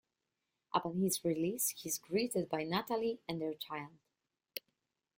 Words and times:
Upon 0.73 0.97
his 0.97 1.23
release, 1.23 1.69
he 1.77 1.87
is 1.87 1.99
greeted 1.99 2.49
by 2.49 2.63
Natalie 2.63 3.19
and 3.29 3.39
their 3.39 3.53
child. 3.53 3.99